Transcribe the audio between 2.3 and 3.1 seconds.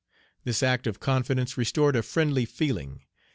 feeling.